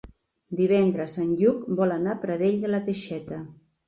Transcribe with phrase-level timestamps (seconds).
[0.59, 3.39] Divendres en Lluc vol anar a Pradell de la Teixeta.